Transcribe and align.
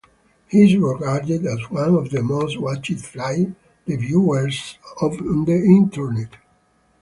He 0.47 0.63
is 0.65 0.75
regarded 0.77 1.45
as 1.45 1.69
one 1.69 1.93
of 1.93 2.09
the 2.09 2.23
most 2.23 2.59
watched 2.59 2.93
flight 2.99 3.53
reviewers 3.85 4.79
on 4.99 5.45
the 5.45 5.51
internet. 5.53 6.37